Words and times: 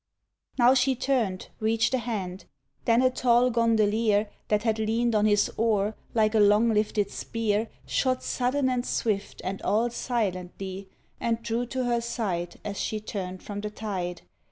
Now 0.57 0.73
she 0.73 0.95
turned, 0.95 1.49
reached 1.59 1.93
a 1.93 1.99
hand; 1.99 2.45
then 2.85 3.03
a 3.03 3.11
tall 3.11 3.51
gondolier 3.51 4.31
That 4.47 4.63
had 4.63 4.79
leaned 4.79 5.13
on 5.13 5.27
his 5.27 5.51
oar, 5.57 5.95
like 6.15 6.33
a 6.33 6.39
long 6.39 6.73
lifted 6.73 7.11
spear, 7.11 7.69
Shot 7.85 8.23
sudden 8.23 8.67
and 8.67 8.83
swift 8.83 9.41
and 9.43 9.61
all 9.61 9.91
silently 9.91 10.89
And 11.19 11.43
drew 11.43 11.67
to 11.67 11.83
her 11.83 12.01
side 12.01 12.55
as 12.65 12.79
she 12.79 12.99
turned 12.99 13.43
from 13.43 13.61
the 13.61 13.69
tide. 13.69 14.23